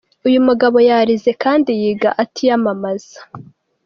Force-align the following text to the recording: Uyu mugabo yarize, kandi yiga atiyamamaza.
Uyu 0.27 0.39
mugabo 0.47 0.77
yarize, 0.89 1.31
kandi 1.43 1.69
yiga 1.79 2.09
atiyamamaza. 2.23 3.19